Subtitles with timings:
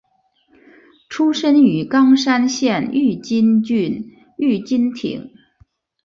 [1.09, 5.29] 出身于冈山县御津郡御津町。